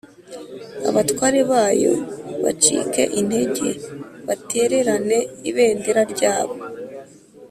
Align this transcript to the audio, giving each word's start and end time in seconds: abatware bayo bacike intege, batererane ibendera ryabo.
abatware 0.89 1.39
bayo 1.51 1.93
bacike 2.43 3.03
intege, 3.19 3.69
batererane 4.27 5.17
ibendera 5.49 6.01
ryabo. 6.13 6.55